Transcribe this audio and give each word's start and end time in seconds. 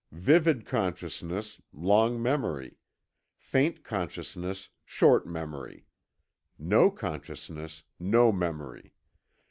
Vivid 0.13 0.65
consciousness, 0.65 1.61
long 1.71 2.19
memory; 2.19 2.79
faint 3.35 3.83
consciousness, 3.83 4.69
short 4.83 5.27
memory; 5.27 5.85
no 6.57 6.89
consciousness, 6.89 7.83
no 7.99 8.31
memory.... 8.31 8.95